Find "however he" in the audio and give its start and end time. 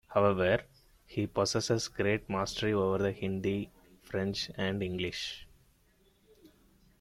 0.07-1.27